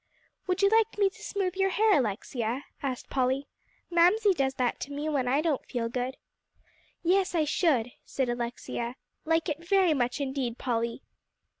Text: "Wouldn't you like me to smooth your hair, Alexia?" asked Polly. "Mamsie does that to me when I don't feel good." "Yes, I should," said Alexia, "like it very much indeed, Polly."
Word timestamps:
"Wouldn't 0.47 0.63
you 0.71 0.75
like 0.75 0.97
me 0.97 1.11
to 1.11 1.21
smooth 1.21 1.55
your 1.55 1.69
hair, 1.69 1.99
Alexia?" 1.99 2.65
asked 2.81 3.11
Polly. 3.11 3.45
"Mamsie 3.91 4.33
does 4.33 4.55
that 4.55 4.79
to 4.79 4.91
me 4.91 5.07
when 5.09 5.27
I 5.27 5.41
don't 5.41 5.63
feel 5.67 5.89
good." 5.89 6.17
"Yes, 7.03 7.35
I 7.35 7.43
should," 7.45 7.91
said 8.03 8.27
Alexia, 8.27 8.95
"like 9.25 9.47
it 9.47 9.63
very 9.63 9.93
much 9.93 10.19
indeed, 10.19 10.57
Polly." 10.57 11.03